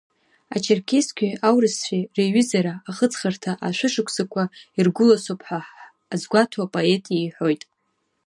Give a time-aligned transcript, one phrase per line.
[0.55, 4.43] Ачерқьесқәеи аурысқәеи реиҩызара ахыҵхырҭа, ашәышықәсақәа
[4.79, 5.59] иргәыласоуп ҳәа
[6.13, 7.63] азгәаҭо апоет иҳәоит…